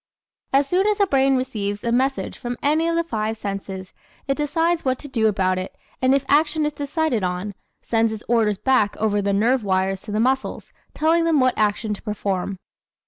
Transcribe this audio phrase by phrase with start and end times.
[0.51, 3.93] As soon as the brain receives a message from any of the five senses
[4.27, 8.23] it decides what to do about it and if action is decided on, sends its
[8.27, 12.57] orders back over the nerve wires to the muscles telling them what action to perform.